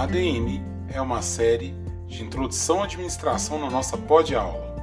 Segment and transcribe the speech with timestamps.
[0.00, 0.62] ADM
[0.94, 1.74] é uma série
[2.06, 4.74] de introdução à administração na nossa pod-aula.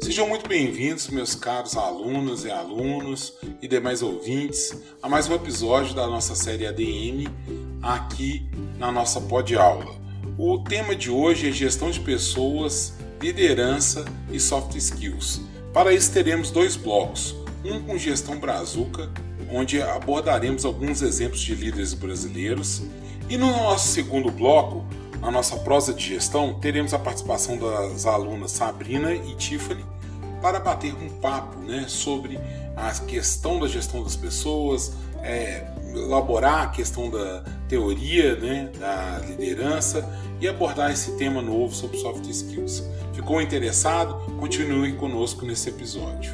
[0.00, 5.96] Sejam muito bem-vindos, meus caros alunos e alunos e demais ouvintes, a mais um episódio
[5.96, 7.26] da nossa série ADM
[7.82, 8.48] aqui
[8.78, 9.98] na nossa pod-aula.
[10.38, 15.40] O tema de hoje é gestão de pessoas, liderança e soft skills.
[15.72, 19.10] Para isso teremos dois blocos, um com gestão brazuca,
[19.52, 22.82] onde abordaremos alguns exemplos de líderes brasileiros,
[23.28, 24.84] e no nosso segundo bloco,
[25.20, 29.84] na nossa prosa de gestão, teremos a participação das alunas Sabrina e Tiffany
[30.40, 32.40] para bater um papo né, sobre
[32.74, 40.08] a questão da gestão das pessoas, é, elaborar a questão da teoria né, da liderança
[40.40, 42.82] e abordar esse tema novo sobre soft skills.
[43.12, 44.14] Ficou interessado?
[44.38, 46.32] Continue conosco nesse episódio.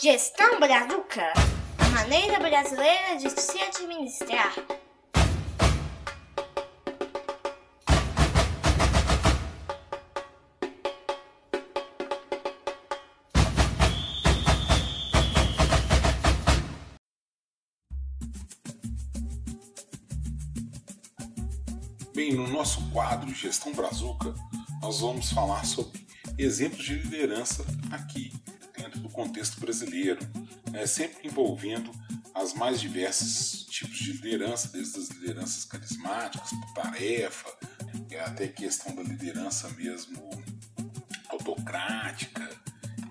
[0.00, 1.32] Gestão Brazuca
[1.78, 4.54] a maneira brasileira de se administrar.
[22.54, 24.32] Nosso quadro Gestão Brazuca,
[24.80, 26.06] nós vamos falar sobre
[26.38, 28.32] exemplos de liderança aqui,
[28.78, 30.20] dentro do contexto brasileiro,
[30.70, 30.86] né?
[30.86, 31.90] sempre envolvendo
[32.32, 37.52] as mais diversos tipos de liderança, desde as lideranças carismáticas, por tarefa,
[38.24, 40.30] até questão da liderança mesmo
[41.30, 42.48] autocrática,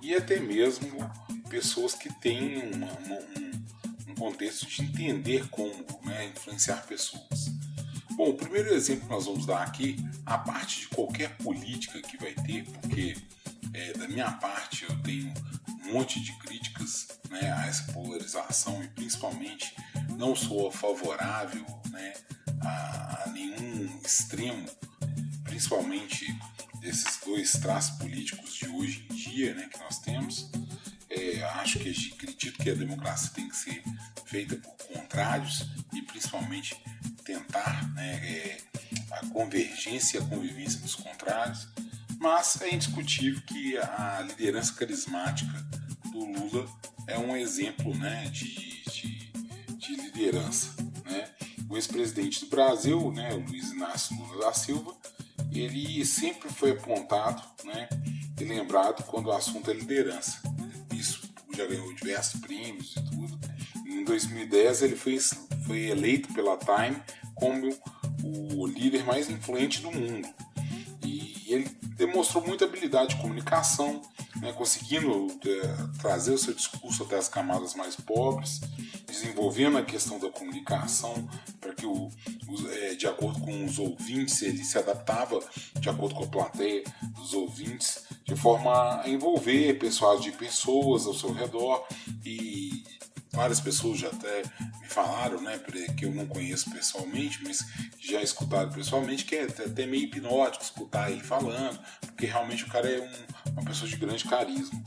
[0.01, 0.87] e até mesmo
[1.49, 5.73] pessoas que têm uma, uma, um, um, contexto de entender como
[6.05, 7.51] né, influenciar pessoas.
[8.15, 12.15] Bom, o primeiro exemplo que nós vamos dar aqui, a parte de qualquer política que
[12.17, 13.17] vai ter, porque
[13.73, 15.33] é, da minha parte eu tenho
[15.83, 19.75] um monte de críticas né, a essa polarização e principalmente
[20.15, 22.13] não sou favorável né,
[22.61, 24.69] a, a nenhum extremo,
[25.43, 26.27] principalmente
[26.81, 30.51] desses dois traços políticos de hoje em dia né, que nós temos.
[31.09, 33.83] É, acho que acredito que a democracia tem que ser
[34.25, 36.75] feita por contrários e principalmente
[37.33, 38.57] tentar né, é,
[39.11, 41.67] a convergência e a convivência dos contrários,
[42.19, 45.51] mas é indiscutível que a liderança carismática
[46.11, 46.69] do Lula
[47.07, 49.31] é um exemplo né, de, de,
[49.77, 50.69] de liderança.
[51.05, 51.29] Né?
[51.69, 54.95] O ex-presidente do Brasil, né, Luiz Inácio Lula da Silva,
[55.51, 57.89] ele sempre foi apontado né,
[58.39, 60.39] e lembrado quando o assunto é liderança.
[60.93, 63.39] Isso já ganhou diversos prêmios e tudo.
[63.85, 65.17] Em 2010 ele foi
[65.65, 67.01] foi eleito pela Time
[67.43, 70.27] como o líder mais influente do mundo.
[71.03, 74.01] E ele demonstrou muita habilidade de comunicação,
[74.37, 78.61] né, conseguindo é, trazer o seu discurso até as camadas mais pobres,
[79.05, 81.27] desenvolvendo a questão da comunicação
[81.59, 85.39] para que, o, o é, de acordo com os ouvintes, ele se adaptava
[85.79, 86.83] de acordo com a plateia
[87.15, 91.85] dos ouvintes, de forma a envolver pessoas de pessoas ao seu redor
[92.25, 92.52] e
[93.43, 94.41] várias pessoas já até
[94.79, 95.59] me falaram, né,
[95.97, 97.65] que eu não conheço pessoalmente, mas
[97.99, 102.89] já escutaram pessoalmente, que é até meio hipnótico escutar ele falando, porque realmente o cara
[102.89, 104.81] é um, uma pessoa de grande carisma.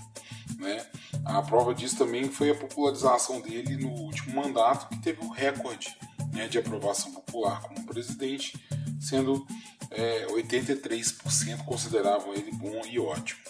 [0.58, 0.86] Né?
[1.22, 5.94] A prova disso também foi a popularização dele no último mandato, que teve o recorde
[6.32, 8.58] né, de aprovação popular como presidente,
[8.98, 9.46] sendo
[9.90, 13.40] é, 83% consideravam ele bom e ótimo.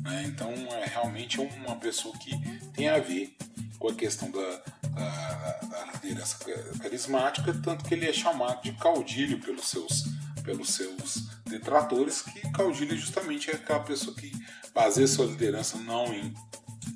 [0.00, 0.24] Né?
[0.28, 2.30] Então, é realmente uma pessoa que
[2.72, 3.36] tem a ver
[3.78, 6.38] com a questão da, da, da, liderança
[6.80, 10.04] carismática, tanto que ele é chamado de caudilho pelos seus,
[10.42, 14.32] pelos seus detratores, que caudilho justamente é aquela pessoa que
[14.74, 16.34] baseia sua liderança não em,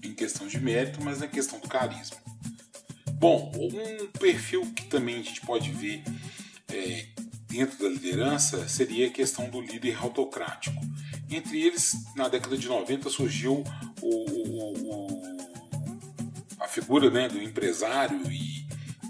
[0.03, 2.17] em questão de mérito, mas na questão do carisma.
[3.13, 6.03] Bom, um perfil que também a gente pode ver
[6.73, 7.07] é,
[7.49, 10.81] dentro da liderança seria a questão do líder autocrático.
[11.29, 13.63] Entre eles, na década de 90 surgiu
[14.01, 15.20] o, o, o
[16.69, 18.67] figura né, do empresário e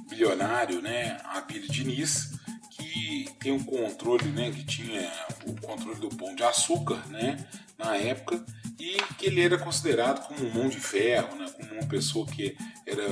[0.08, 2.32] bilionário né, Abílio Diniz,
[2.70, 5.10] que tem um controle, né, que tinha
[5.46, 7.36] o controle do pão de açúcar né,
[7.78, 8.44] na época,
[8.78, 12.56] e que ele era considerado como um mão de ferro, né, como uma pessoa que
[12.86, 13.04] era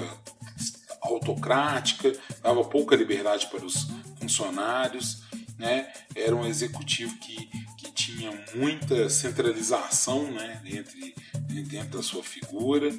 [1.00, 2.12] autocrática,
[2.42, 3.88] dava pouca liberdade para os
[4.18, 5.22] funcionários,
[5.56, 7.46] né, era um executivo que,
[7.76, 12.92] que tinha muita centralização né, dentro da sua figura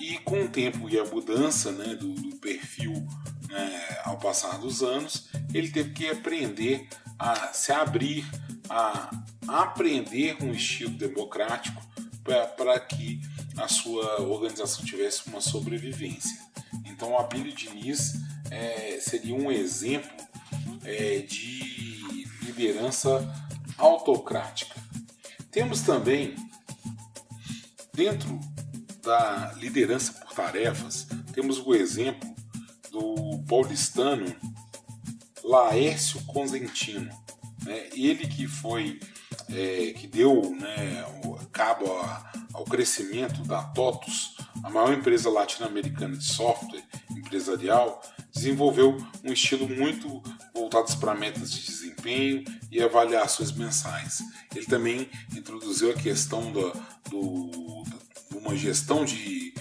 [0.00, 2.92] e com o tempo e a mudança né, do, do perfil
[3.48, 6.86] né, ao passar dos anos, ele teve que aprender
[7.18, 8.24] a se abrir,
[8.68, 9.10] a
[9.46, 11.82] aprender um estilo democrático
[12.56, 13.20] para que
[13.56, 16.38] a sua organização tivesse uma sobrevivência.
[16.84, 18.14] Então, o Abílio Diniz
[18.50, 20.10] é, seria um exemplo
[20.84, 23.26] é, de liderança
[23.76, 24.76] autocrática.
[25.50, 26.36] Temos também,
[27.94, 28.38] dentro
[29.08, 32.28] da liderança por tarefas, temos o exemplo
[32.90, 34.26] do paulistano
[35.42, 37.08] Laércio Consentino.
[37.64, 37.88] Né?
[37.94, 39.00] Ele que foi,
[39.48, 41.06] é, que deu né,
[41.50, 41.86] cabo
[42.52, 48.94] ao crescimento da TOTUS, a maior empresa latino-americana de software empresarial, desenvolveu
[49.24, 50.22] um estilo muito
[50.52, 54.18] voltado para metas de desempenho e avaliações mensais.
[54.54, 56.72] Ele também introduziu a questão do,
[58.38, 59.52] uma gestão de,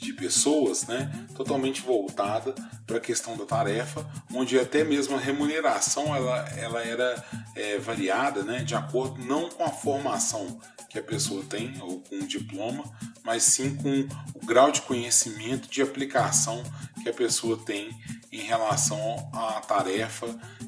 [0.00, 2.54] de pessoas né, totalmente voltada
[2.86, 7.24] para a questão da tarefa, onde até mesmo a remuneração ela, ela era
[7.54, 12.16] é, variada né, de acordo não com a formação que a pessoa tem ou com
[12.16, 12.84] o diploma,
[13.24, 16.62] mas sim com o grau de conhecimento de aplicação
[17.02, 17.90] que a pessoa tem
[18.32, 20.26] em relação à tarefa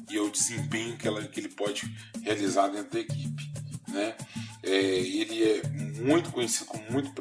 [0.09, 3.51] e ao desempenho que, ela, que ele pode realizar dentro da equipe.
[3.91, 4.15] Né?
[4.63, 5.67] É, ele é
[6.01, 7.11] muito conhecido como muito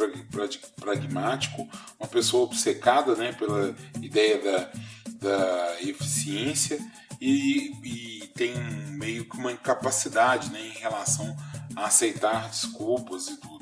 [0.77, 1.69] pragmático,
[1.99, 4.73] uma pessoa obcecada né, pela ideia da,
[5.21, 6.79] da eficiência
[7.21, 8.55] e, e tem
[8.93, 11.37] meio que uma incapacidade né, em relação
[11.77, 13.59] a aceitar desculpas e tudo.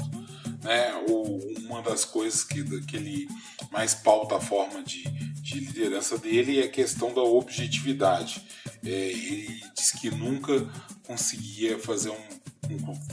[0.63, 0.95] Né?
[1.09, 3.29] O, uma das coisas que, que ele
[3.71, 5.03] mais pauta a forma de,
[5.41, 8.43] de liderança dele é a questão da objetividade.
[8.85, 10.67] É, ele diz que nunca
[11.05, 12.37] conseguia fazer um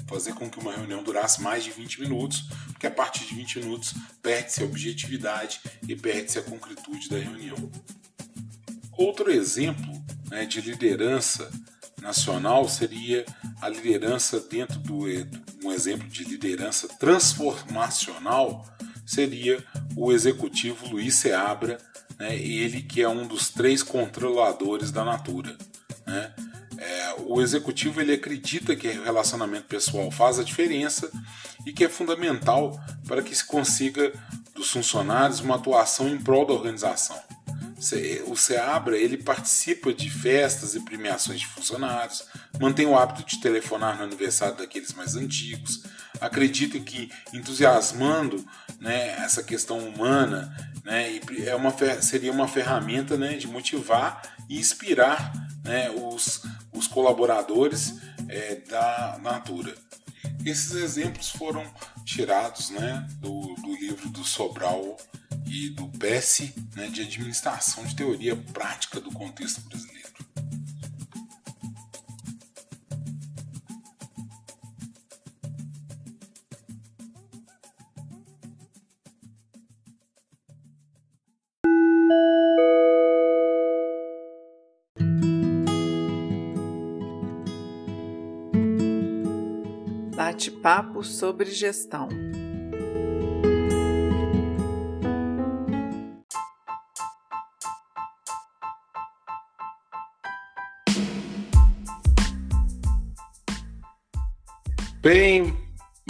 [0.08, 3.60] fazer com que uma reunião durasse mais de 20 minutos, porque a partir de 20
[3.60, 7.72] minutos perde-se a objetividade e perde-se a concretude da reunião.
[8.92, 11.50] Outro exemplo né, de liderança
[12.02, 13.26] nacional seria
[13.62, 15.06] a liderança dentro do
[15.64, 18.66] um exemplo de liderança transformacional
[19.06, 19.64] seria
[19.96, 21.78] o executivo Luiz Seabra,
[22.18, 25.58] né, ele que é um dos três controladores da Natura.
[26.06, 26.34] Né?
[27.26, 31.12] O executivo ele acredita que o relacionamento pessoal faz a diferença
[31.66, 34.12] e que é fundamental para que se consiga
[34.54, 37.20] dos funcionários uma atuação em prol da organização.
[38.28, 42.24] O Seabra ele participa de festas e premiações de funcionários,
[42.58, 45.84] mantém o hábito de telefonar no aniversário daqueles mais antigos,
[46.24, 48.44] acredita que entusiasmando
[48.80, 55.34] né, essa questão humana né, é uma, seria uma ferramenta né, de motivar e inspirar
[55.64, 57.96] né, os, os colaboradores
[58.30, 59.76] é, da Natura.
[60.46, 61.66] Esses exemplos foram
[62.06, 64.98] tirados né, do, do livro do Sobral
[65.46, 69.94] e do PS né, de Administração de Teoria Prática do Contexto Brasileiro.
[90.26, 92.08] Bate-papo sobre gestão.
[105.02, 105.58] Bem,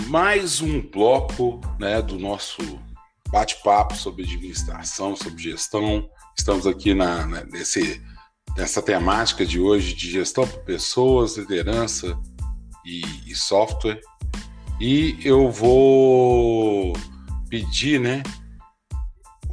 [0.05, 2.61] mais um bloco né, do nosso
[3.31, 6.07] bate-papo sobre administração, sobre gestão.
[6.37, 7.99] Estamos aqui na, na, nesse,
[8.55, 12.15] nessa temática de hoje de gestão por pessoas, liderança
[12.85, 13.99] e, e software.
[14.79, 16.93] E eu vou
[17.49, 18.23] pedir, né,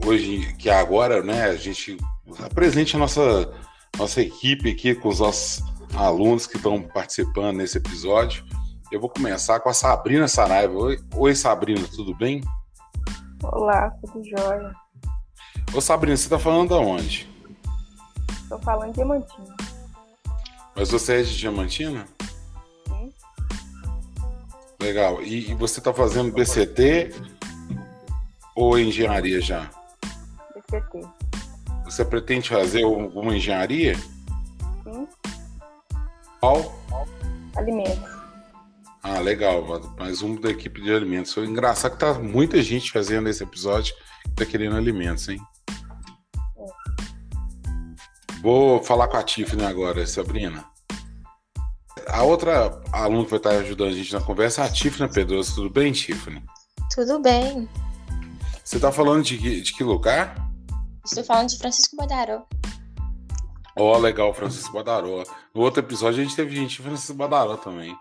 [0.04, 1.96] hoje que agora, né, a gente
[2.42, 3.52] apresente a nossa
[3.98, 5.62] nossa equipe aqui com os nossos
[5.94, 8.44] alunos que estão participando nesse episódio.
[8.90, 10.74] Eu vou começar com a Sabrina Saraiva.
[10.74, 12.40] Oi, Oi Sabrina, tudo bem?
[13.42, 14.74] Olá, tudo jóia.
[15.74, 17.30] Ô Sabrina, você está falando de onde?
[18.42, 19.56] Estou falando de Diamantina.
[20.74, 22.06] Mas você é de Diamantina?
[24.80, 25.22] Legal.
[25.22, 27.14] E, e você está fazendo BCT
[28.56, 29.70] ou engenharia já?
[30.54, 31.06] BCT.
[31.84, 33.94] Você pretende fazer alguma engenharia?
[34.84, 35.08] Sim.
[36.40, 36.80] Qual?
[37.56, 38.20] Alimentos.
[39.02, 39.64] Ah, legal.
[39.98, 41.34] Mais um da equipe de alimentos.
[41.34, 45.40] Foi engraçado que tá muita gente fazendo esse episódio que tá querendo alimentos, hein?
[48.42, 50.69] Vou falar com a Tiffany agora, Sabrina.
[52.12, 55.54] A outra aluna que vai estar ajudando a gente na conversa é a Tiffany Pedroso.
[55.54, 56.42] Tudo bem, Tiffany?
[56.94, 57.68] Tudo bem.
[58.64, 60.34] Você está falando de, que- de que lugar?
[61.04, 62.42] Estou falando de Francisco Badaró.
[63.76, 65.24] Ó, legal, Francisco Badaró.
[65.54, 67.96] No outro episódio a gente teve gente de Francisco Badaró também.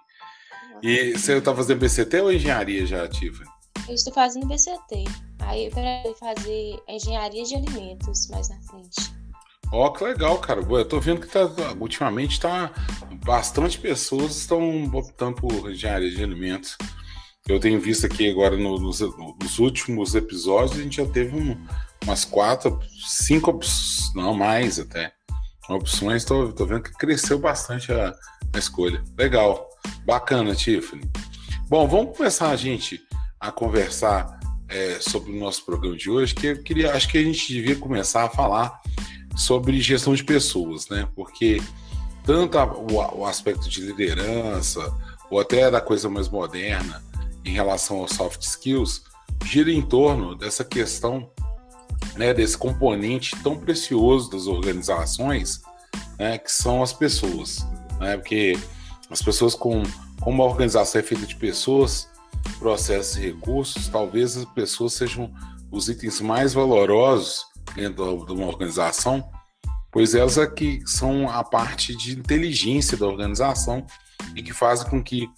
[0.84, 3.50] E você tá fazendo BCT ou engenharia já, Tiffany?
[3.88, 5.06] Eu estou fazendo BCT.
[5.39, 9.13] Aí eu quero fazer engenharia de alimentos mais na frente.
[9.72, 10.62] Ó, que legal, cara.
[10.62, 11.42] Eu tô vendo que tá,
[11.80, 12.72] ultimamente tá
[13.26, 16.78] bastante pessoas estão optando por engenharia de alimentos.
[17.48, 21.58] Eu tenho visto aqui agora no- nos, nos últimos episódios, a gente já teve um-
[22.04, 25.12] umas quatro, cinco opções, não mais até,
[25.70, 26.24] opções.
[26.26, 28.14] Tô, tô vendo que cresceu bastante a,
[28.54, 29.04] a escolha.
[29.18, 29.70] Legal,
[30.06, 31.04] bacana, Tiffany.
[31.68, 33.00] Bom, vamos começar a gente
[33.40, 37.24] a conversar é, sobre o nosso programa de hoje, que eu queria, acho que a
[37.24, 38.80] gente devia começar a falar
[39.39, 41.08] sobre gestão de pessoas, né?
[41.15, 41.62] Porque
[42.25, 44.93] tanto a- o, o aspecto de liderança
[45.31, 47.01] ou até da coisa mais moderna
[47.46, 49.03] em relação aos soft skills
[49.46, 51.31] gira em torno dessa questão,
[52.15, 55.62] né, desse componente tão precioso das organizações,
[56.17, 57.65] né, que são as pessoas,
[58.00, 58.17] né?
[58.17, 58.60] Porque
[59.10, 59.81] as pessoas com
[60.19, 62.10] como a organização é feita de pessoas,
[62.60, 65.31] processos e recursos, talvez as pessoas sejam
[65.72, 67.46] os itens mais valorosos
[67.76, 69.30] dentro de uma organização,
[69.92, 73.86] pois elas que são a parte de inteligência da organização
[74.36, 75.30] e que fazem com que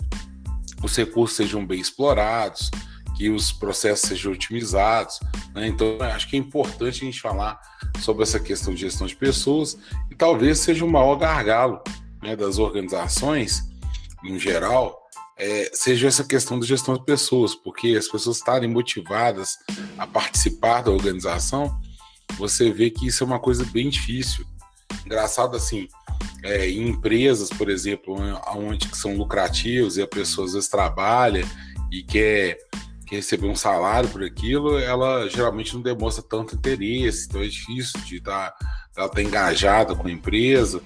[0.83, 2.71] os recursos sejam bem explorados,
[3.15, 5.19] que os processos sejam otimizados.
[5.53, 5.67] né?
[5.67, 7.59] Então, acho que é importante a gente falar
[7.99, 9.77] sobre essa questão de gestão de pessoas
[10.09, 11.81] e talvez seja o maior gargalo
[12.21, 13.63] né, das organizações,
[14.23, 15.01] em geral,
[15.37, 19.57] é, seja essa questão da gestão de pessoas, porque as pessoas estarem motivadas
[19.97, 21.80] a participar da organização,
[22.41, 24.43] você vê que isso é uma coisa bem difícil.
[25.05, 25.87] Engraçado assim,
[26.43, 28.15] é, em empresas, por exemplo,
[28.55, 31.45] onde que são lucrativos e a pessoa às vezes trabalha
[31.91, 32.57] e quer,
[33.05, 38.01] quer receber um salário por aquilo, ela geralmente não demonstra tanto interesse, então é difícil
[38.01, 38.55] de estar
[38.97, 40.81] ela tá engajada com a empresa.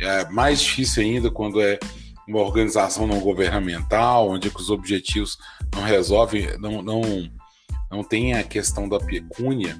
[0.00, 1.78] É mais difícil ainda quando é
[2.26, 5.38] uma organização não governamental, onde que os objetivos
[5.72, 7.00] não resolvem, não, não,
[7.90, 9.78] não tem a questão da pecúnia,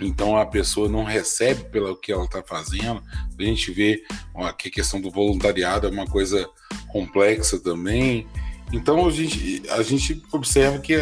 [0.00, 3.02] então a pessoa não recebe pelo que ela está fazendo.
[3.38, 4.02] A gente vê
[4.34, 6.48] ó, que a questão do voluntariado é uma coisa
[6.88, 8.26] complexa também.
[8.72, 10.94] Então a gente, a gente observa que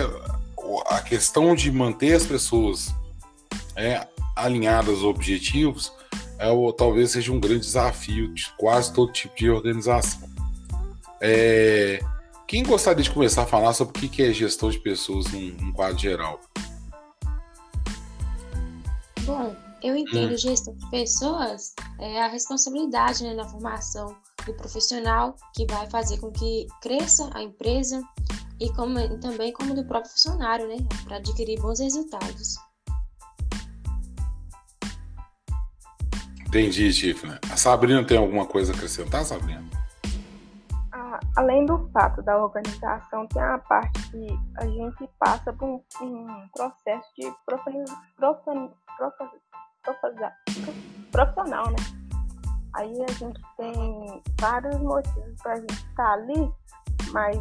[0.86, 2.94] a, questão de manter as pessoas
[3.76, 5.92] é, alinhadas aos objetivos
[6.38, 10.28] é, o, talvez seja um grande desafio de quase todo tipo de organização.
[11.20, 12.00] É,
[12.46, 15.72] quem gostaria de começar a falar sobre o que é gestão de pessoas num, num
[15.72, 16.40] quadro geral?
[19.28, 24.16] Bom, eu entendo gestão de pessoas é a responsabilidade né, na formação
[24.46, 28.02] do profissional que vai fazer com que cresça a empresa
[28.58, 32.56] e como, também como do próprio funcionário, né, para adquirir bons resultados.
[36.46, 37.38] Entendi, Tiffany.
[37.52, 39.77] A Sabrina tem alguma coisa a acrescentar, Sabrina?
[41.36, 44.26] Além do fato da organização, tem a parte que
[44.58, 47.84] a gente passa por um, um processo de profi-
[48.16, 49.40] profi- profi-
[49.82, 51.76] profi- profissional, né?
[52.74, 56.52] Aí a gente tem vários motivos para a gente estar ali,
[57.12, 57.38] mas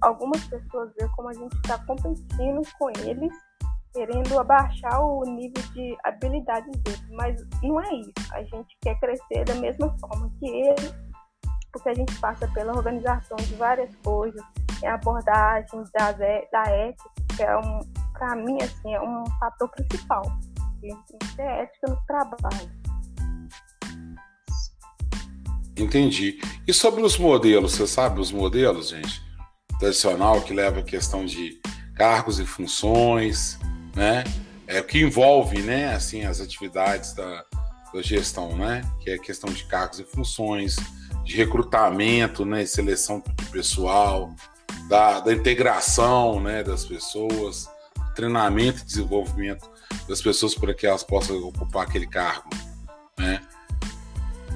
[0.00, 3.32] algumas pessoas veem como a gente está competindo com eles,
[3.92, 7.08] querendo abaixar o nível de habilidades deles.
[7.10, 8.12] Mas não é isso.
[8.32, 10.94] A gente quer crescer da mesma forma que eles
[11.72, 14.42] porque a gente passa pela organização de várias coisas,
[14.82, 17.80] é a abordagem das é- da ética, que é um,
[18.12, 20.22] para mim, assim, é um fator principal.
[20.22, 22.82] A gente tem que ter ética no trabalho.
[25.76, 26.38] Entendi.
[26.66, 29.22] E sobre os modelos, você sabe os modelos, gente?
[29.78, 31.60] Tradicional que leva a questão de
[31.96, 33.58] cargos e funções,
[33.96, 34.24] né?
[34.66, 37.44] É o que envolve, né, assim, as atividades da,
[37.92, 38.82] da gestão, né?
[39.00, 40.76] Que é a questão de cargos e funções,
[41.32, 44.34] de recrutamento, né, e seleção de pessoal,
[44.86, 47.68] da, da integração, né, das pessoas,
[48.14, 49.70] treinamento e desenvolvimento
[50.06, 52.50] das pessoas para que elas possam ocupar aquele cargo,
[53.18, 53.40] né?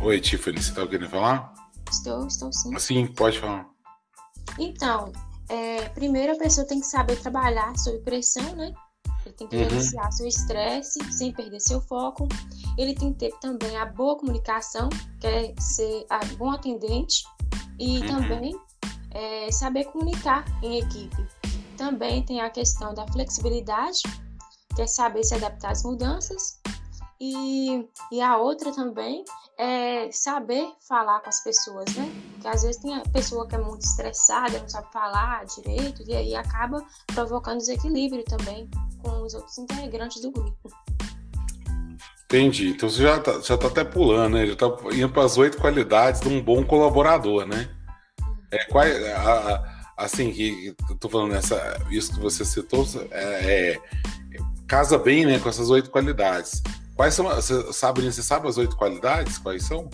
[0.03, 1.55] Oi, Tiffany, você está querendo falar?
[1.91, 2.79] Estou, estou sim.
[2.79, 3.67] Sim, pode falar.
[4.59, 5.11] Então,
[5.49, 8.75] é, primeiro a pessoa tem que saber trabalhar sob pressão, né?
[9.27, 9.69] Ele tem que Uhum.
[9.69, 12.29] gerenciar seu estresse sem perder seu foco.
[12.79, 14.89] Ele tem que ter também a boa comunicação,
[15.21, 17.25] que é ser a bom atendente,
[17.79, 18.07] e Uhum.
[18.07, 18.61] também
[19.11, 21.27] é, saber comunicar em equipe.
[21.77, 24.01] Também tem a questão da flexibilidade,
[24.75, 26.61] que é saber se adaptar às mudanças.
[27.19, 29.25] E, e a outra também
[29.59, 32.13] é saber falar com as pessoas, né?
[32.33, 36.15] Porque às vezes tem a pessoa que é muito estressada, não sabe falar direito, e
[36.15, 38.69] aí acaba provocando desequilíbrio também
[39.07, 40.69] com os outros integrantes do grupo.
[42.25, 42.71] Entendi.
[42.71, 44.47] Então você já tá, já tá até pulando, né?
[44.47, 47.71] Já tá indo para as oito qualidades de um bom colaborador, né?
[48.51, 53.73] É, qual, a, a, assim, que eu tô falando nessa, isso que você citou, é,
[53.73, 53.81] é,
[54.67, 56.63] casa bem, né, com essas oito qualidades.
[56.97, 59.39] Quais são, você sabe, você sabe as oito qualidades?
[59.39, 59.89] Quais são?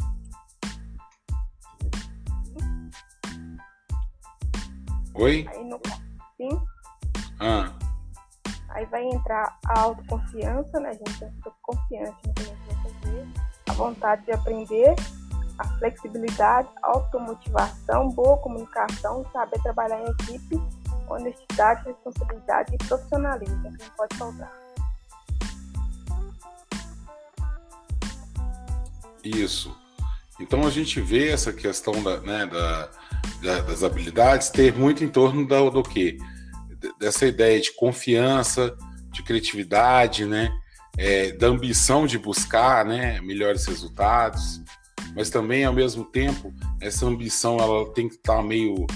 [5.15, 5.47] Oi?
[5.51, 5.81] Aí no,
[6.39, 6.63] sim.
[7.39, 7.82] Ah.
[8.75, 10.91] Aí vai entrar a autoconfiança, né?
[10.91, 13.29] A gente que ter confiança no que a gente vai fazer,
[13.69, 14.95] a vontade de aprender,
[15.59, 20.61] a flexibilidade, automotivação, boa comunicação, saber trabalhar em equipe,
[21.07, 24.53] honestidade, responsabilidade e profissionalismo, que não pode faltar.
[29.23, 29.77] Isso.
[30.41, 32.89] Então a gente vê essa questão da, né, da,
[33.43, 36.17] da, das habilidades ter muito em torno da, do quê?
[36.99, 38.77] Dessa ideia de confiança,
[39.11, 40.51] de criatividade, né?
[40.97, 44.61] É, da ambição de buscar né, melhores resultados,
[45.17, 48.87] mas também ao mesmo tempo essa ambição ela tem que estar tá meio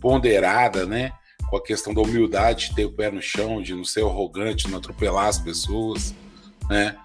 [0.00, 1.12] ponderada, né?
[1.48, 4.68] Com a questão da humildade, de ter o pé no chão, de não ser arrogante,
[4.68, 6.12] não atropelar as pessoas,
[6.68, 6.96] né?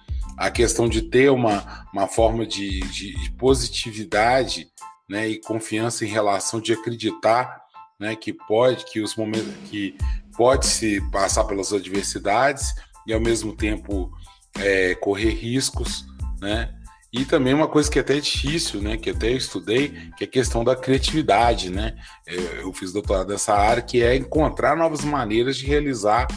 [0.41, 4.67] a questão de ter uma, uma forma de, de, de positividade
[5.07, 7.61] né, e confiança em relação de acreditar
[8.01, 9.96] né, que pode, que os momentos que
[10.36, 12.74] pode se passar pelas adversidades
[13.08, 14.12] e ao mesmo tempo
[14.55, 16.05] é, correr riscos,
[16.41, 16.75] né?
[17.13, 18.98] E também uma coisa que é até difícil, né?
[18.98, 21.96] Que até eu estudei, que é a questão da criatividade, né?
[22.25, 26.27] Eu fiz doutorado nessa área, que é encontrar novas maneiras de realizar,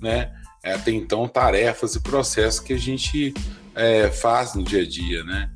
[0.00, 0.32] né?
[0.66, 3.32] é, até então tarefas e processos que a gente
[3.72, 5.48] é, faz no dia a dia, né?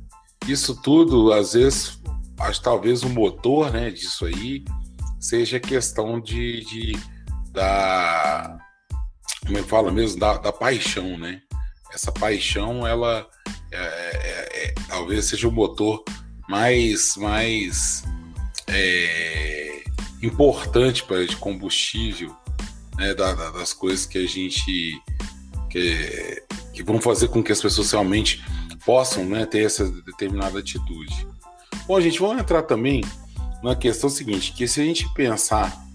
[0.47, 2.01] Isso tudo, às vezes,
[2.39, 4.63] acho talvez o motor, né, disso aí
[5.21, 6.97] seja questão de, de
[7.51, 8.57] da
[9.45, 11.41] como é que fala mesmo da, da paixão, né?
[11.93, 13.27] Essa paixão, ela
[13.71, 16.03] é, é, é talvez seja o motor
[16.49, 18.03] mais mais
[18.67, 19.83] é,
[20.21, 22.35] importante para de combustível
[22.97, 25.01] né, da, da, das coisas que a gente
[25.69, 26.43] que,
[26.73, 28.43] que vão fazer com que as pessoas realmente
[28.85, 31.27] possam né, ter essa determinada atitude.
[31.87, 33.01] Bom, gente, vamos entrar também
[33.63, 35.85] na questão seguinte, que se a gente pensar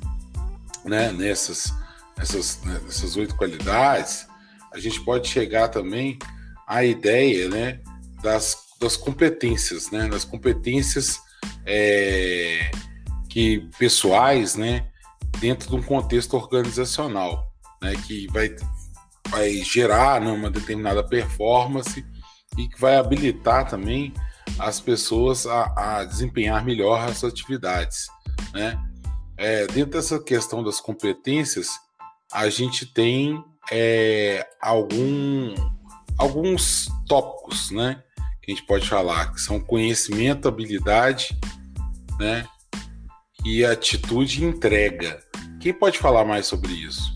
[0.84, 1.72] né, nessas,
[2.16, 4.26] nessas, né, nessas oito qualidades,
[4.72, 6.18] a gente pode chegar também
[6.66, 7.80] à ideia né,
[8.22, 11.18] das, das competências, né, das competências
[11.64, 12.70] é,
[13.28, 14.88] que pessoais, né,
[15.40, 17.52] dentro de um contexto organizacional,
[17.82, 18.54] né, que vai,
[19.28, 22.04] vai gerar né, uma determinada performance
[22.56, 24.14] e que vai habilitar também
[24.58, 28.08] as pessoas a, a desempenhar melhor as atividades.
[28.52, 28.78] Né?
[29.36, 31.70] É, dentro dessa questão das competências,
[32.32, 35.54] a gente tem é, algum,
[36.18, 38.02] alguns tópicos né,
[38.42, 41.38] que a gente pode falar, que são conhecimento, habilidade,
[42.18, 42.46] né,
[43.44, 45.22] e atitude e entrega.
[45.60, 47.15] Quem pode falar mais sobre isso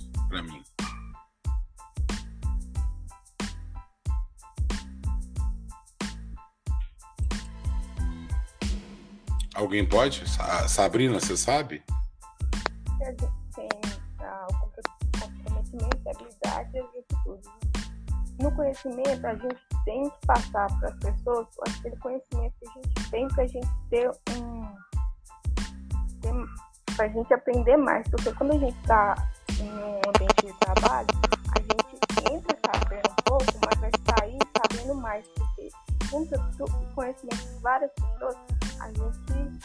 [9.60, 10.22] Alguém pode?
[10.66, 11.82] Sabrina, você sabe?
[13.54, 13.68] Tem
[14.20, 17.40] ah, o comprometimento, a habilidade e as.
[18.40, 23.10] No conhecimento, a gente tem que passar para as pessoas aquele conhecimento que a gente
[23.10, 24.66] tem para a gente ter um.
[26.96, 28.08] para a gente aprender mais.
[28.08, 29.28] Porque quando a gente está
[29.60, 31.08] em um ambiente de trabalho,
[31.54, 35.26] a gente entra sabendo um pouco, mas vai sair sabendo mais.
[35.28, 35.68] Porque
[36.10, 38.36] junto o conhecimento de várias pessoas,
[38.80, 39.58] a gente tem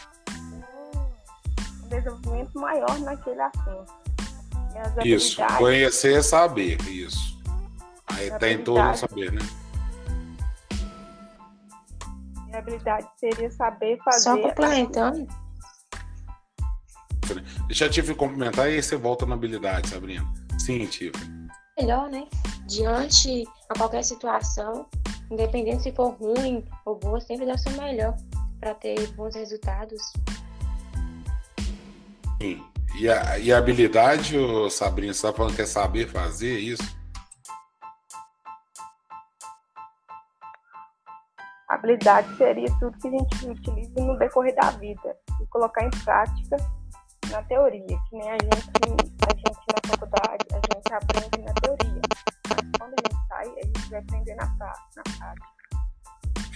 [1.84, 3.94] um desenvolvimento maior naquele assunto.
[5.04, 7.36] Isso, conhecer é saber, isso.
[8.08, 9.42] Aí tem todo saber, né?
[12.56, 14.20] a habilidade seria saber fazer.
[14.20, 15.28] Só complementando.
[17.68, 20.26] Deixa a Tiffany complementar e aí você volta na habilidade, Sabrina.
[20.60, 21.50] Sim, Tiffany.
[21.78, 22.28] Melhor, né?
[22.68, 24.88] Diante a qualquer situação,
[25.32, 28.16] independente se for ruim ou boa, sempre dá o seu melhor
[28.60, 30.02] para ter bons resultados.
[32.42, 32.64] Sim.
[32.98, 34.38] E a, e a habilidade,
[34.72, 36.96] Sabrina, você está falando que é saber fazer isso?
[41.68, 46.58] Habilidade seria tudo que a gente utiliza no decorrer da vida e colocar em prática
[47.30, 48.70] na teoria, que nem a gente,
[49.28, 52.02] a gente na faculdade, a gente aprende na teoria,
[53.90, 55.56] vai aprender na, na prática.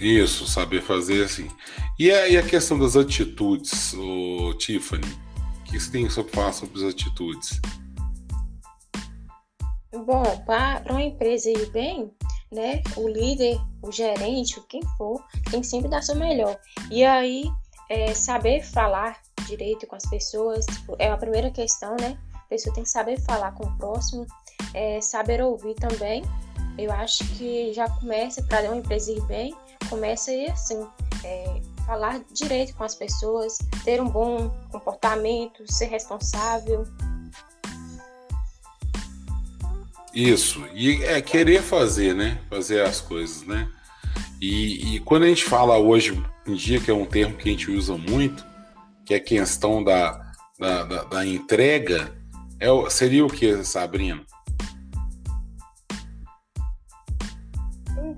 [0.00, 1.48] Isso, saber fazer assim.
[1.98, 5.06] E a, e a questão das atitudes, o Tiffany?
[5.60, 7.60] O que você tem sobre falar sobre as atitudes?
[9.92, 12.10] Bom, para uma empresa ir bem,
[12.50, 16.58] né, o líder, o gerente, quem for, tem que sempre dar seu melhor.
[16.90, 17.44] E aí,
[17.90, 22.16] é, saber falar direito com as pessoas tipo, é a primeira questão, né?
[22.34, 24.26] A pessoa tem que saber falar com o próximo,
[24.72, 26.22] é, saber ouvir também.
[26.78, 29.54] Eu acho que já começa para uma empresa ir bem,
[29.88, 30.86] começa aí assim,
[31.24, 36.86] é, falar direito com as pessoas, ter um bom comportamento, ser responsável.
[40.14, 42.40] Isso, e é querer fazer, né?
[42.48, 43.68] Fazer as coisas, né?
[44.40, 47.52] E, e, quando a gente fala hoje em dia, que é um termo que a
[47.52, 48.44] gente usa muito,
[49.04, 52.12] que é a questão da, da, da, da entrega,
[52.58, 54.24] é, seria o que, Sabrina?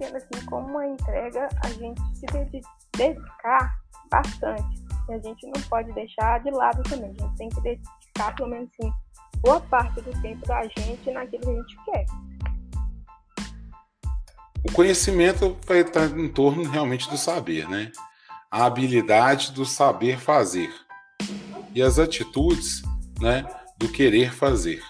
[0.05, 2.27] Assim, como uma entrega, a gente se
[2.97, 3.75] dedicar
[4.11, 4.83] bastante.
[5.09, 7.11] E a gente não pode deixar de lado também.
[7.11, 8.93] A gente tem que dedicar, pelo menos assim,
[9.41, 12.07] boa parte do tempo da gente naquilo que a gente quer.
[14.65, 17.91] O conhecimento vai estar em torno realmente do saber, né?
[18.51, 20.73] A habilidade do saber fazer
[21.75, 22.83] e as atitudes,
[23.21, 23.45] né,
[23.79, 24.83] do querer fazer.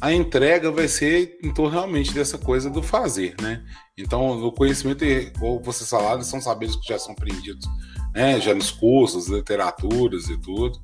[0.00, 3.64] A entrega vai ser torno realmente dessa coisa do fazer, né?
[3.96, 5.04] Então, o conhecimento,
[5.40, 7.66] ou vocês falaram, são saberes que já são aprendidos,
[8.14, 10.80] né, já nos cursos, literaturas e tudo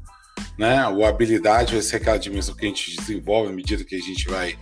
[0.59, 0.87] né?
[0.89, 4.27] O habilidade vai ser aquela dimensão que a gente desenvolve à medida que a gente
[4.29, 4.57] vai,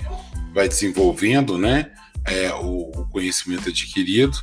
[0.53, 1.93] vai desenvolvendo, né?
[2.25, 4.39] É, o, o conhecimento adquirido,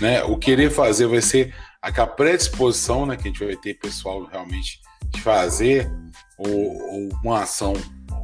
[0.00, 0.22] né?
[0.24, 3.16] O querer fazer vai ser aquela predisposição, né?
[3.16, 5.90] Que a gente vai ter pessoal realmente de fazer
[6.38, 7.74] ou, ou uma ação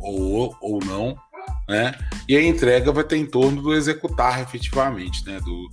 [0.03, 1.17] ou, ou não,
[1.69, 1.95] né?
[2.29, 5.41] E a entrega vai ter em torno do executar efetivamente, né?
[5.41, 5.71] Do,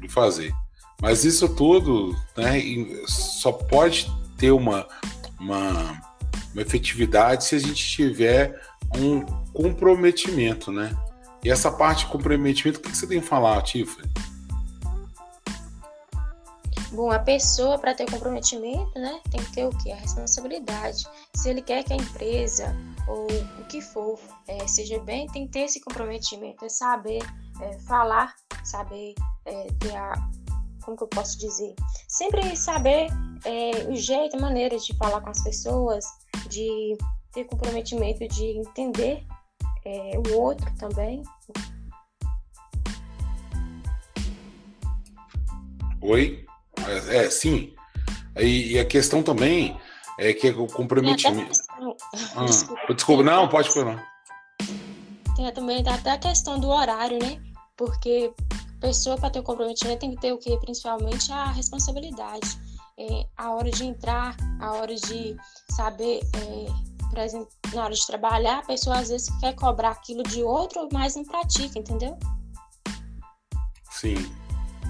[0.00, 0.52] do fazer.
[1.00, 2.60] Mas isso tudo, né?
[3.06, 4.86] Só pode ter uma,
[5.38, 6.10] uma
[6.52, 8.60] uma efetividade se a gente tiver
[8.96, 10.96] um comprometimento, né?
[11.42, 14.10] E essa parte de comprometimento, o que você tem a falar, Tiffany?
[16.92, 19.92] Bom, a pessoa, para ter comprometimento, né, tem que ter o quê?
[19.92, 21.06] A responsabilidade.
[21.34, 22.76] Se ele quer que a empresa
[23.10, 23.26] ou
[23.58, 27.20] o que for é, seja bem, tem que ter esse comprometimento, é saber
[27.60, 30.12] é, falar, saber é, ter a.
[30.84, 31.74] Como que eu posso dizer?
[32.08, 33.08] Sempre saber
[33.44, 36.04] é, o jeito, a maneira de falar com as pessoas,
[36.48, 36.96] de
[37.32, 39.26] ter comprometimento de entender
[39.84, 41.22] é, o outro também.
[46.00, 46.46] Oi?
[46.86, 47.74] É, é sim.
[48.38, 49.78] E, e, a questão também
[50.18, 51.69] é que o comprometimento.
[52.36, 54.04] Ah, desculpa, desculpa não, pode falar.
[55.36, 57.40] Tem também até a questão do horário, né?
[57.76, 60.56] Porque a pessoa para ter comprometimento tem que ter o que?
[60.58, 62.58] Principalmente a responsabilidade
[63.00, 65.34] é, a hora de entrar, a hora de
[65.70, 70.86] saber, é, na hora de trabalhar, a pessoa às vezes quer cobrar aquilo de outro,
[70.92, 72.18] mas não pratica, entendeu?
[73.90, 74.16] Sim.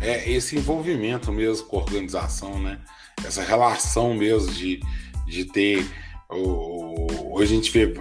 [0.00, 2.80] É esse envolvimento mesmo com a organização, né?
[3.24, 4.80] Essa relação mesmo de,
[5.26, 5.88] de ter.
[6.30, 7.92] Hoje a gente vê,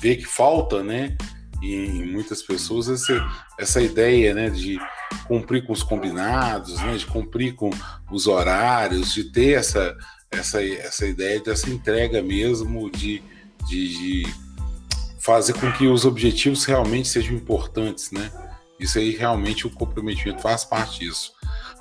[0.00, 1.16] vê que falta, né?
[1.62, 3.26] Em muitas pessoas essa,
[3.58, 4.50] essa ideia, né?
[4.50, 4.78] De
[5.26, 7.70] cumprir com os combinados, né, de cumprir com
[8.10, 9.96] os horários, de ter essa,
[10.30, 13.22] essa, essa ideia dessa entrega mesmo, de,
[13.68, 14.34] de, de
[15.18, 18.30] fazer com que os objetivos realmente sejam importantes, né?
[18.78, 21.32] Isso aí realmente o comprometimento faz parte disso.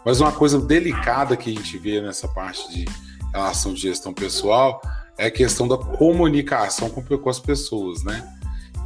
[0.05, 2.85] Mas uma coisa delicada que a gente vê nessa parte de
[3.33, 4.81] relação de gestão pessoal
[5.19, 8.25] é a questão da comunicação com, com as pessoas, né?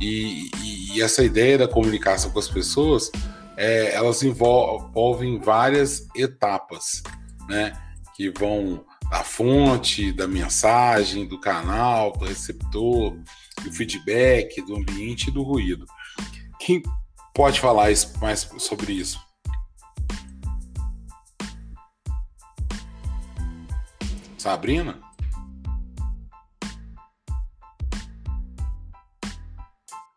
[0.02, 3.12] E, e, e, essa ideia da comunicação com as pessoas
[3.56, 7.04] é, elas envolvem várias etapas,
[7.48, 7.72] né?
[8.16, 13.16] Que vão da fonte, da mensagem, do canal, do receptor,
[13.64, 15.86] do feedback, do ambiente e do ruído.
[16.60, 16.82] Quem
[17.32, 19.22] pode falar mais sobre isso?
[24.36, 25.03] Sabrina?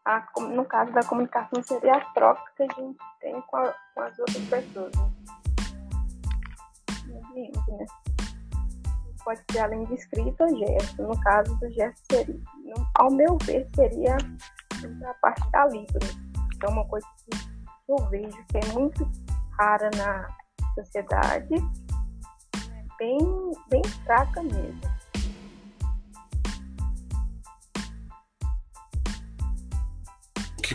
[0.06, 4.00] A, no caso da comunicação, seria a troca que a gente tem com, a, com
[4.02, 4.92] as outras pessoas.
[7.08, 7.50] Né?
[7.68, 7.86] né?
[9.24, 11.02] Pode ser além de escrita, gesto.
[11.02, 12.40] No caso do gesto, seria,
[12.94, 15.98] ao meu ver, seria a parte da Libra.
[16.60, 17.36] Que é uma coisa que
[17.88, 19.10] eu vejo que é muito
[19.58, 20.28] rara na
[20.74, 23.18] sociedade, é bem,
[23.68, 24.95] bem fraca mesmo.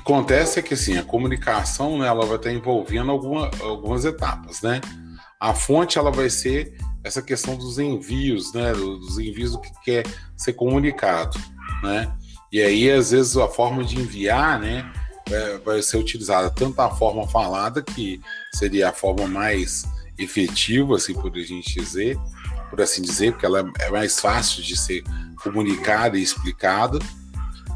[0.02, 4.82] Acontece é que assim, a comunicação né, ela vai estar envolvendo alguma, algumas etapas, né?
[5.40, 8.74] A fonte ela vai ser essa questão dos envios, né?
[8.74, 11.40] Dos envios do que quer ser comunicado,
[11.82, 12.12] né?
[12.52, 14.92] E aí, às vezes, a forma de enviar, né?
[15.30, 18.20] É, vai ser utilizada tanto a forma falada, que
[18.54, 19.86] seria a forma mais
[20.18, 22.18] efetiva, assim, por a gente dizer,
[22.70, 25.04] por assim dizer, porque ela é mais fácil de ser
[25.42, 27.00] comunicada e explicada.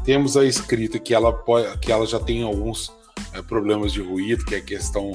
[0.06, 2.90] Temos a escrita que ela, pode, que ela já tem alguns
[3.32, 5.12] é, problemas de ruído, que é a questão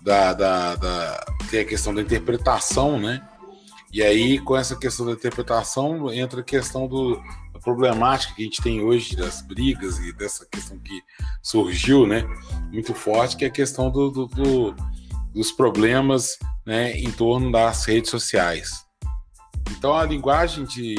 [0.00, 3.20] da, da, da, tem a questão da interpretação, né?
[3.92, 7.16] E aí, com essa questão da interpretação, entra a questão do,
[7.52, 11.02] da problemática que a gente tem hoje das brigas e dessa questão que
[11.42, 12.24] surgiu, né?
[12.72, 14.76] Muito forte, que é a questão do, do, do
[15.38, 18.84] dos problemas né, em torno das redes sociais.
[19.70, 20.96] Então, a linguagem de,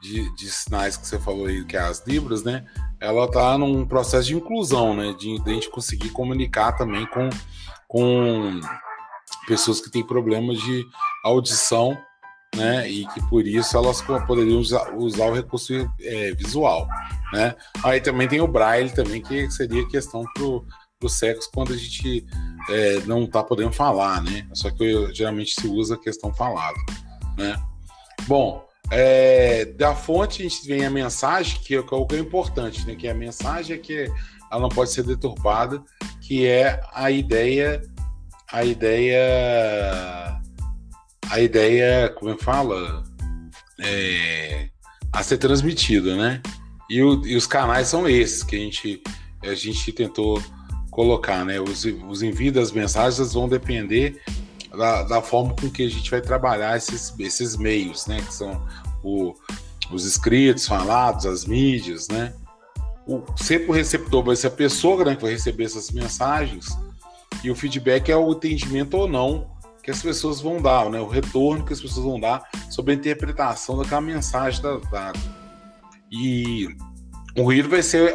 [0.00, 2.64] de, de sinais que você falou aí, que é as Libras, né?
[2.98, 5.14] Ela está num processo de inclusão, né?
[5.18, 7.28] De, de a gente conseguir comunicar também com,
[7.86, 8.60] com
[9.46, 10.84] pessoas que têm problemas de
[11.24, 11.96] audição,
[12.56, 12.88] né?
[12.88, 16.88] E que por isso elas poderiam usar, usar o recurso é, visual,
[17.32, 17.54] né?
[17.84, 20.64] Aí também tem o braille também, que seria questão pro,
[20.98, 22.26] pro sexo quando a gente
[22.70, 24.48] é, não está podendo falar, né?
[24.54, 26.78] Só que geralmente se usa a questão falada,
[27.36, 27.60] né?
[28.26, 32.84] Bom, é, da fonte a gente vem a mensagem, que é o que é importante,
[32.86, 32.96] né?
[32.96, 34.10] Que a mensagem é que
[34.50, 35.82] ela não pode ser deturpada,
[36.20, 37.82] que é a ideia,
[38.50, 40.40] a ideia,
[41.30, 43.04] a ideia, como é que fala?
[43.78, 44.68] É,
[45.12, 46.42] a ser transmitida, né?
[46.88, 49.02] E, o, e, os canais são esses que a gente,
[49.44, 50.42] a gente tentou
[50.90, 51.60] colocar, né?
[51.60, 54.20] Os, os envios das mensagens vão depender
[54.76, 58.20] da, da, forma com que a gente vai trabalhar esses, esses meios, né?
[58.20, 58.66] Que são
[59.02, 59.34] o,
[59.90, 62.34] os escritos, falados, as mídias, né?
[63.06, 66.66] O, sempre o receptor vai ser a pessoa né, que vai receber essas mensagens
[67.42, 69.50] e o feedback é o entendimento ou não
[69.82, 71.00] que as pessoas vão dar, né?
[71.00, 75.18] O retorno que as pessoas vão dar sobre a interpretação daquela mensagem dada.
[76.10, 76.68] E
[77.36, 78.14] o ruído vai ser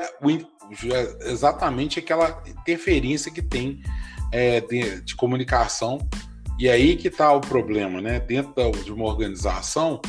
[1.21, 3.81] exatamente aquela interferência que tem
[4.31, 5.97] é, de, de comunicação
[6.59, 8.19] e aí que está o problema, né?
[8.19, 9.99] Dentro de uma organização,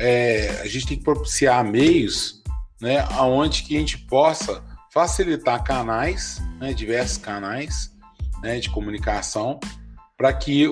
[0.00, 2.42] é, a gente tem que propiciar meios,
[2.80, 7.90] né, aonde que a gente possa facilitar canais, né, diversos canais,
[8.42, 9.60] né, de comunicação,
[10.16, 10.66] para que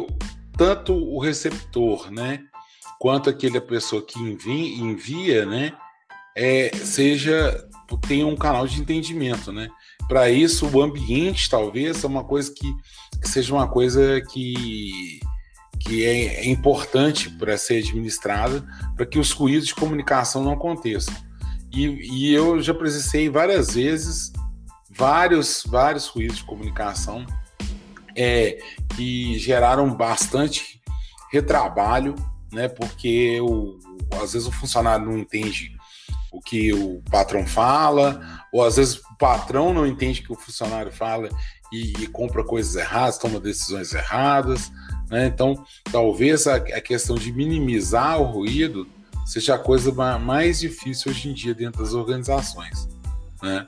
[0.57, 2.41] tanto o receptor, né,
[2.99, 5.73] quanto aquela pessoa que envia, envia né,
[6.35, 7.65] é, seja
[8.07, 9.71] tenha um canal de entendimento, né?
[10.09, 12.71] Para isso, o ambiente talvez é uma coisa que
[13.21, 15.21] que seja uma coisa que,
[15.81, 21.15] que é, é importante para ser administrada, para que os ruídos de comunicação não aconteçam.
[21.73, 24.33] E, e, eu já presenciei várias vezes
[24.91, 27.25] vários, vários ruídos de comunicação
[28.17, 28.59] é,
[28.97, 30.81] que geraram bastante
[31.31, 32.15] retrabalho,
[32.53, 32.69] né?
[32.69, 33.79] Porque o,
[34.21, 35.77] às vezes o funcionário não entende
[36.33, 40.37] o que o patrão fala, ou às vezes o patrão não entende o que o
[40.37, 41.29] funcionário fala
[41.73, 44.71] e, e compra coisas erradas, toma decisões erradas.
[45.11, 45.27] Né?
[45.27, 48.87] Então, talvez a, a, questão de minimizar o ruído
[49.27, 52.89] seja a coisa mais difícil hoje em dia dentro das organizações.
[53.43, 53.67] Né?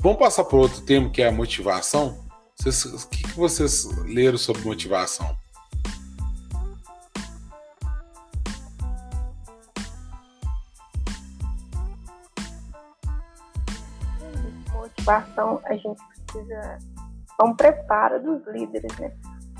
[0.00, 2.18] Vamos passar para outro tema que é a motivação.
[2.56, 5.36] Vocês, o que, que vocês leram sobre motivação?
[14.72, 16.78] Motivação, a gente precisa
[17.42, 19.12] é um preparo dos líderes, né?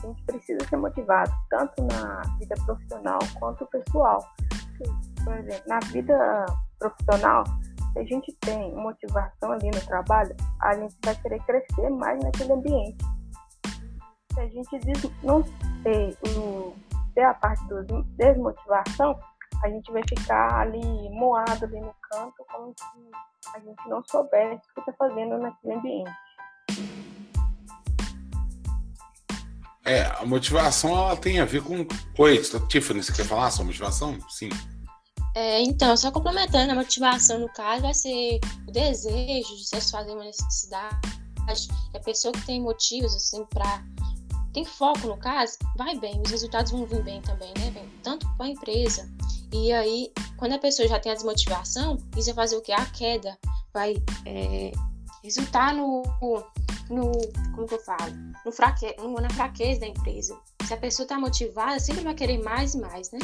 [0.03, 4.19] A gente precisa ser motivado tanto na vida profissional quanto pessoal.
[5.25, 6.47] Por exemplo, na vida
[6.79, 7.45] profissional,
[7.93, 12.53] se a gente tem motivação ali no trabalho, a gente vai querer crescer mais naquele
[12.53, 13.05] ambiente.
[14.33, 14.81] Se a gente
[15.23, 15.43] não
[15.85, 16.17] ter,
[17.15, 17.83] ter a parte da
[18.17, 19.19] desmotivação,
[19.63, 24.63] a gente vai ficar ali moado ali no canto, como se a gente não soubesse
[24.71, 26.11] o que está fazendo naquele ambiente.
[29.85, 31.87] É, a motivação ela tem a ver com.
[32.19, 34.17] Oi, Tiffany, você quer falar sobre motivação?
[34.29, 34.49] Sim.
[35.35, 40.25] É, então, só complementando, a motivação no caso vai ser o desejo de satisfazer uma
[40.25, 40.97] necessidade.
[41.95, 43.83] A pessoa que tem motivos, assim, para
[44.53, 47.89] tem foco no caso, vai bem, os resultados vão vir bem também, né?
[48.03, 49.11] Tanto para a empresa.
[49.51, 52.71] E aí, quando a pessoa já tem a desmotivação, isso vai fazer o que?
[52.71, 53.37] A queda
[53.73, 54.73] vai é,
[55.25, 56.03] resultar no,
[56.93, 57.11] no.
[57.55, 58.13] Como que eu falo?
[58.45, 60.37] No fraque, no, na fraqueza da empresa.
[60.67, 63.19] Se a pessoa está motivada, sempre vai querer mais e mais, né?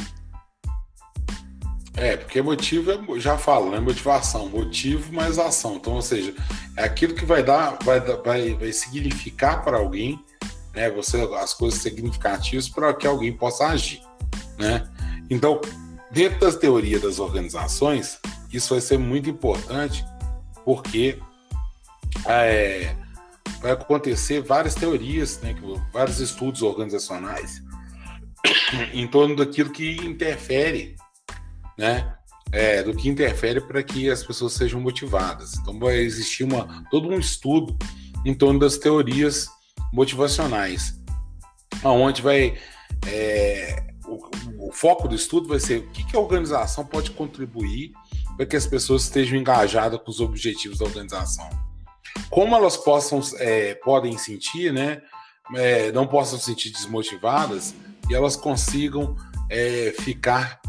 [1.95, 3.79] É, porque motivo, é, já falo, né?
[3.79, 5.75] Motivação, motivo mais ação.
[5.75, 6.33] Então, ou seja,
[6.77, 10.23] é aquilo que vai dar, vai, vai, vai significar para alguém,
[10.73, 10.89] né?
[10.91, 14.01] Você as coisas significativas para que alguém possa agir,
[14.57, 14.87] né?
[15.29, 15.59] Então,
[16.11, 18.19] dentro das teorias das organizações,
[18.51, 20.05] isso vai ser muito importante
[20.63, 21.19] porque
[22.25, 22.95] é,
[23.61, 25.55] vai acontecer várias teorias, né,
[25.91, 27.61] vários estudos organizacionais
[28.93, 30.95] em torno daquilo que interfere,
[31.77, 32.15] né,
[32.51, 35.55] é, do que interfere para que as pessoas sejam motivadas.
[35.55, 37.77] Então vai existir uma, todo um estudo
[38.25, 39.47] em torno das teorias
[39.93, 40.99] motivacionais,
[41.83, 42.57] aonde vai
[43.07, 47.91] é, o, o, foco do estudo vai ser o que, que a organização pode contribuir
[48.35, 51.47] para que as pessoas estejam engajadas com os objetivos da organização.
[52.29, 55.01] Como elas possam, é, podem sentir, né,
[55.55, 57.73] é, não possam sentir desmotivadas
[58.09, 59.15] e elas consigam
[59.49, 60.59] é, ficar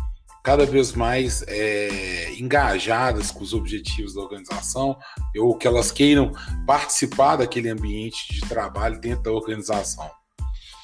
[0.42, 4.96] cada vez mais é, engajadas com os objetivos da organização,
[5.36, 6.32] ou que elas queiram
[6.66, 10.10] participar daquele ambiente de trabalho dentro da organização.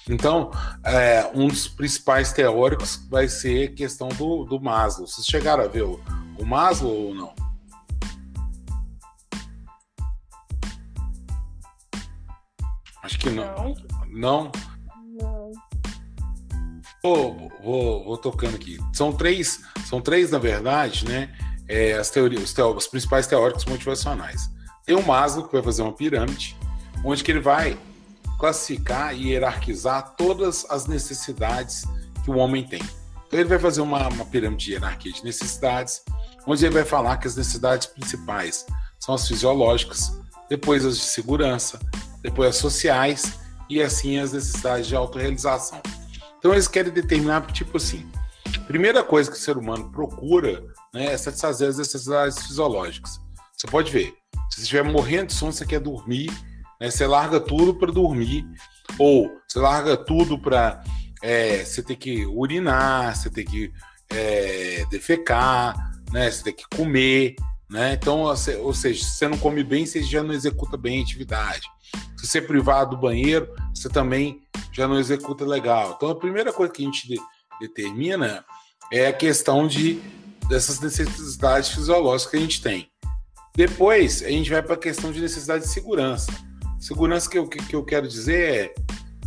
[0.08, 0.50] Então,
[0.84, 5.06] é, um dos principais teóricos vai ser a questão do, do Maslow.
[5.06, 6.00] Vocês chegaram a ver o,
[6.38, 7.34] o Maslow ou não?
[13.06, 13.76] Acho que não.
[14.10, 14.50] Não?
[14.50, 14.52] Não.
[17.00, 18.80] Vou, vou, vou tocando aqui.
[18.92, 21.32] São três, são três na verdade, né?
[21.68, 24.50] É, as teorias, os, teó os principais teóricos motivacionais.
[24.84, 26.56] Tem o Maslow, que vai fazer uma pirâmide,
[27.04, 27.78] onde que ele vai
[28.40, 31.84] classificar e hierarquizar todas as necessidades
[32.24, 32.82] que o homem tem.
[33.28, 36.02] Então ele vai fazer uma, uma pirâmide de hierarquia de necessidades,
[36.44, 38.66] onde ele vai falar que as necessidades principais
[38.98, 40.12] são as fisiológicas,
[40.48, 41.78] depois as de segurança,
[42.26, 43.38] depois as sociais
[43.70, 45.80] e assim as necessidades de autorrealização.
[46.38, 48.08] Então eles querem determinar, tipo assim,
[48.66, 50.62] primeira coisa que o ser humano procura
[50.92, 53.20] né, é satisfazer as necessidades fisiológicas.
[53.56, 54.14] Você pode ver,
[54.50, 56.30] se você estiver morrendo de sono, você quer dormir,
[56.80, 56.90] né?
[56.90, 58.44] Você larga tudo para dormir,
[58.98, 60.82] ou você larga tudo para
[61.22, 63.72] é, você ter que urinar, você ter que
[64.10, 65.74] é, defecar,
[66.12, 66.30] né?
[66.30, 67.36] Você tem que comer,
[67.70, 67.94] né?
[67.94, 71.66] Então, ou seja, se você não come bem, você já não executa bem a atividade.
[72.16, 75.94] Se você privar do banheiro, você também já não executa legal.
[75.96, 77.20] Então, a primeira coisa que a gente de,
[77.60, 78.44] determina
[78.92, 80.00] é a questão de
[80.48, 82.88] dessas necessidades fisiológicas que a gente tem.
[83.54, 86.30] Depois, a gente vai para a questão de necessidade de segurança.
[86.78, 88.74] Segurança que eu, que, que eu quero dizer é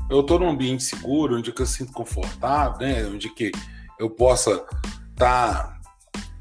[0.10, 3.06] eu estou num ambiente seguro, onde eu sinto confortável, né?
[3.06, 3.52] onde que
[3.99, 4.52] eu possa
[5.12, 5.80] estar tá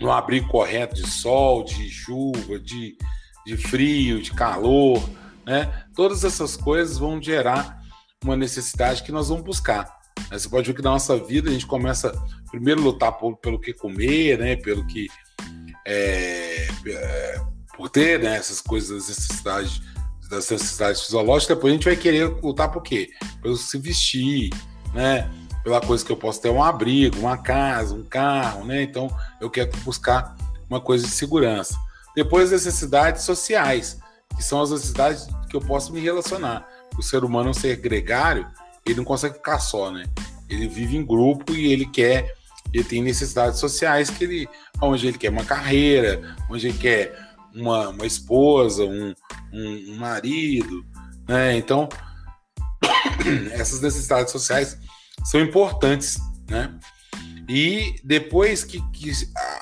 [0.00, 2.96] no abrigo correto de sol, de chuva, de,
[3.44, 5.02] de frio, de calor,
[5.44, 5.86] né?
[5.98, 7.82] Todas essas coisas vão gerar
[8.22, 9.98] uma necessidade que nós vamos buscar.
[10.30, 12.12] Você pode ver que na nossa vida a gente começa
[12.52, 14.54] primeiro a lutar por, pelo que comer, né?
[14.54, 15.08] Pelo que
[15.84, 17.40] é, é,
[17.76, 18.36] por ter né?
[18.36, 19.82] essas coisas, necessidades
[20.30, 23.10] das necessidades fisiológicas, depois a gente vai querer lutar por quê?
[23.42, 24.50] Pelo se vestir,
[24.94, 25.28] né?
[25.64, 28.84] Pela coisa que eu posso ter um abrigo, uma casa, um carro, né?
[28.84, 29.08] Então
[29.40, 30.36] eu quero buscar
[30.70, 31.74] uma coisa de segurança.
[32.14, 33.98] Depois as necessidades sociais,
[34.38, 36.64] que são as necessidades que eu posso me relacionar.
[36.96, 38.46] O ser humano ser gregário,
[38.86, 40.06] ele não consegue ficar só, né?
[40.48, 42.32] Ele vive em grupo e ele quer,
[42.72, 44.48] ele tem necessidades sociais que ele,
[44.80, 47.18] onde ele quer uma carreira, onde ele quer
[47.52, 49.12] uma, uma esposa, um,
[49.52, 50.86] um, um marido,
[51.28, 51.56] né?
[51.56, 51.88] Então,
[53.50, 54.78] essas necessidades sociais
[55.24, 56.16] são importantes,
[56.48, 56.78] né?
[57.48, 59.10] E depois que, que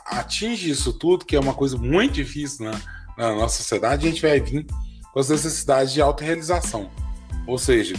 [0.05, 4.23] atinge isso tudo, que é uma coisa muito difícil na, na nossa sociedade, a gente
[4.23, 4.67] vai vir
[5.13, 6.91] com as necessidades de autorrealização.
[7.47, 7.95] Ou seja,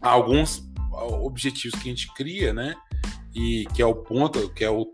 [0.00, 0.64] alguns
[1.22, 2.74] objetivos que a gente cria, né?
[3.34, 4.86] E que é o ponto, que é, o,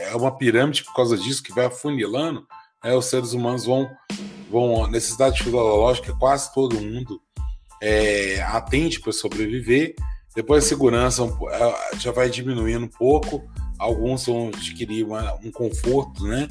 [0.00, 2.46] é uma pirâmide por causa disso, que vai afunilando,
[2.84, 3.88] né, os seres humanos vão,
[4.50, 7.20] vão necessidade fisiológica, quase todo mundo
[7.82, 9.94] é, atende para sobreviver.
[10.34, 13.42] Depois a segurança é, já vai diminuindo um pouco,
[13.78, 16.46] alguns vão adquirir uma, um conforto, né?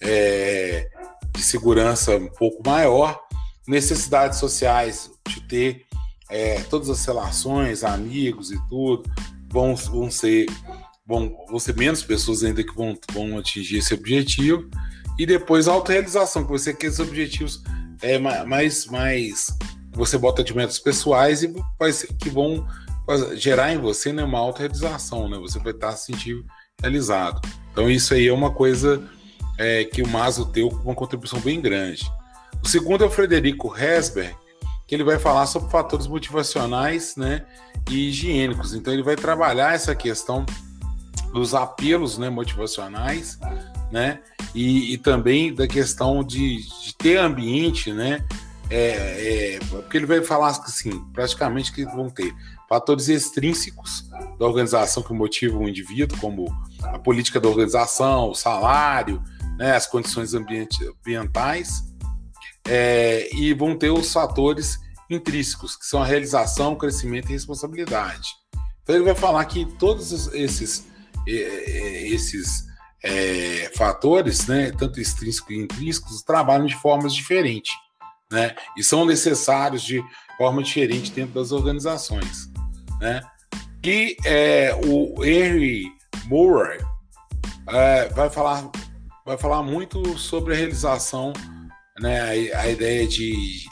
[0.00, 0.88] É,
[1.32, 3.20] de segurança um pouco maior,
[3.66, 5.86] necessidades sociais de ter
[6.30, 9.10] é, todas as relações, amigos e tudo,
[9.48, 10.46] vão, vão ser
[11.06, 14.68] vão, vão ser menos pessoas ainda que vão, vão atingir esse objetivo
[15.18, 17.62] e depois a autorrealização, que você quer os objetivos
[18.02, 19.46] é, mais, mais
[19.92, 21.52] você bota de metas pessoais e
[22.20, 22.66] que vão
[23.34, 25.38] gerar em você né, uma autorrealização, né?
[25.38, 26.44] Você vai estar se sentindo
[26.80, 27.40] realizado.
[27.72, 29.02] Então isso aí é uma coisa
[29.58, 32.10] é, que o Maslow deu uma contribuição bem grande.
[32.62, 34.34] O segundo é o Frederico Hesberg,
[34.86, 37.44] que ele vai falar sobre fatores motivacionais né,
[37.90, 38.74] e higiênicos.
[38.74, 40.46] Então ele vai trabalhar essa questão
[41.32, 43.38] dos apelos né, motivacionais
[43.90, 44.20] né?
[44.54, 48.24] E, e também da questão de, de ter ambiente, né?
[48.70, 52.34] é, é, porque ele vai falar assim, praticamente que vão ter
[52.68, 56.46] fatores extrínsecos da organização que motivam o indivíduo, como
[56.82, 59.22] a política da organização, o salário,
[59.58, 61.82] né, as condições ambientais,
[62.66, 64.78] é, e vão ter os fatores
[65.10, 68.28] intrínsecos, que são a realização, crescimento e responsabilidade.
[68.82, 70.86] Então ele vai falar que todos esses,
[71.26, 72.64] esses
[73.02, 77.74] é, fatores, né, tanto extrínsecos e intrínsecos, trabalham de formas diferentes,
[78.30, 80.02] né, e são necessários de
[80.36, 82.48] forma diferente dentro das organizações,
[83.00, 83.20] né.
[83.84, 85.86] E é, o Henry
[86.26, 86.78] Murray
[87.68, 88.70] é, vai falar
[89.28, 91.34] vai falar muito sobre a realização,
[92.00, 93.66] né, a, a ideia de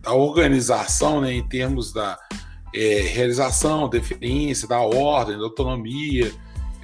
[0.00, 2.16] da organização, né, em termos da
[2.74, 6.32] é, realização, deferência, da ordem, da autonomia,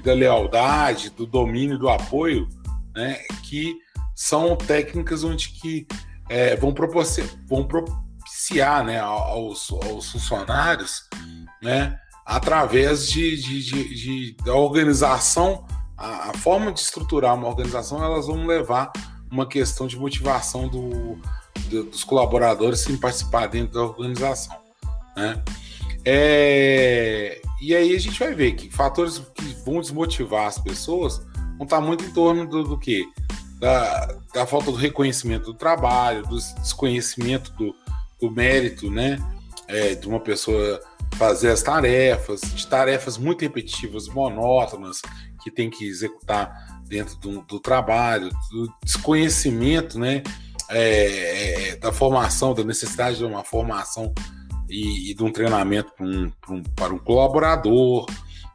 [0.04, 2.48] da lealdade, do domínio, do apoio,
[2.94, 3.76] né, que
[4.16, 5.86] são técnicas onde que
[6.28, 6.74] é, vão,
[7.48, 11.02] vão propiciar né, aos, aos funcionários
[11.62, 11.96] né,
[12.26, 15.64] através de, de, de, de da organização,
[15.98, 18.92] a, a, forma de estruturar uma organização, elas vão levar
[19.30, 21.18] uma questão de motivação do,
[21.68, 24.56] do, dos colaboradores em participar dentro da organização.
[25.16, 25.42] Né?
[26.04, 31.18] É, e aí a gente vai ver que fatores que vão desmotivar as pessoas
[31.56, 33.04] vão estar muito em torno do, do que?
[33.58, 37.74] Da, da, falta do reconhecimento do trabalho, do desconhecimento do,
[38.20, 39.18] do mérito, né?
[39.66, 40.80] É, de uma pessoa
[41.16, 45.02] fazer as tarefas, de tarefas muito repetitivas, monótonas,
[45.42, 50.22] que tem que executar dentro do, do trabalho, do desconhecimento, né?
[50.70, 54.12] É, é, da formação, da necessidade de uma formação
[54.68, 56.62] e, e de um treinamento para um, um,
[56.94, 58.06] um colaborador,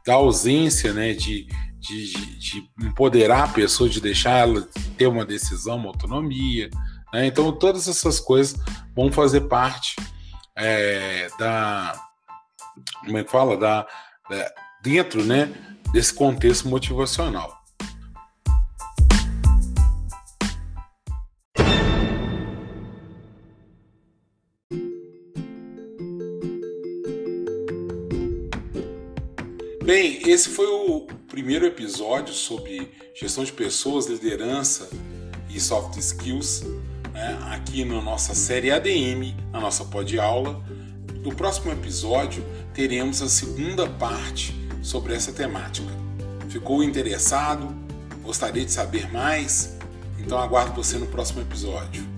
[0.06, 1.46] da ausência né, de,
[1.78, 4.68] de, de, empoderar a pessoa, de deixar ela
[4.98, 6.68] ter uma decisão, uma autonomia.
[7.12, 7.26] Né?
[7.26, 8.58] Então, todas essas coisas
[8.94, 9.96] vão fazer parte
[10.56, 11.98] é, da.
[13.04, 13.56] Como é que fala?
[13.56, 13.86] Da,
[14.28, 15.52] da, dentro né,
[15.94, 17.56] desse contexto motivacional.
[29.84, 34.90] Bem, esse foi o primeiro episódio sobre gestão de pessoas, liderança
[35.48, 36.64] e soft skills,
[37.12, 40.60] né, aqui na nossa série ADM, na nossa pod aula.
[41.22, 45.90] No próximo episódio teremos a segunda parte sobre essa temática.
[46.50, 47.74] Ficou interessado?
[48.22, 49.76] Gostaria de saber mais?
[50.18, 52.13] Então aguardo você no próximo episódio.